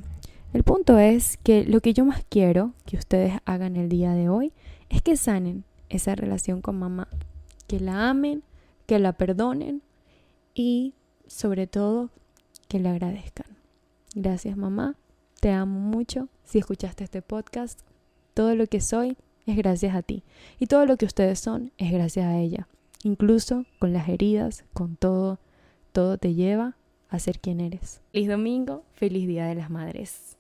El 0.53 0.63
punto 0.63 0.97
es 0.99 1.39
que 1.39 1.65
lo 1.65 1.81
que 1.81 1.93
yo 1.93 2.05
más 2.05 2.25
quiero 2.29 2.73
que 2.87 2.97
ustedes 2.97 3.41
hagan 3.45 3.75
el 3.75 3.89
día 3.89 4.13
de 4.13 4.29
hoy 4.29 4.53
es 4.91 5.03
que 5.03 5.17
sanen 5.17 5.65
esa 5.89 6.15
relación 6.15 6.61
con 6.61 6.79
mamá, 6.79 7.09
que 7.67 7.81
la 7.81 8.11
amen, 8.11 8.45
que 8.87 9.01
la 9.01 9.15
perdonen 9.15 9.83
y 10.55 10.95
sobre 11.27 11.67
todo 11.67 12.11
que 12.69 12.79
la 12.79 12.93
agradezcan. 12.93 13.49
Gracias 14.15 14.57
mamá, 14.57 14.95
te 15.41 15.51
amo 15.51 15.81
mucho. 15.81 16.29
Si 16.45 16.61
escuchaste 16.61 17.03
este 17.03 17.23
podcast, 17.23 17.81
todo 18.35 18.55
lo 18.55 18.69
que 18.69 18.81
soy 18.81 19.17
es 19.47 19.57
gracias 19.57 19.97
a 19.97 20.03
ti 20.03 20.23
y 20.61 20.67
todo 20.67 20.87
lo 20.87 20.97
que 20.97 21.07
ustedes 21.07 21.41
son 21.41 21.73
es 21.77 21.91
gracias 21.91 22.27
a 22.27 22.39
ella, 22.39 22.69
incluso 23.05 23.65
con 23.79 23.93
las 23.93 24.09
heridas, 24.09 24.65
con 24.73 24.97
todo 24.97 25.39
todo 25.95 26.19
te 26.19 26.35
lleva 26.35 26.77
a 27.09 27.21
ser 27.21 27.39
quien 27.39 27.61
eres. 27.61 28.01
Feliz 28.11 28.29
domingo, 28.29 28.83
feliz 28.95 29.29
Día 29.29 29.47
de 29.47 29.55
las 29.55 29.71
Madres. 29.71 30.37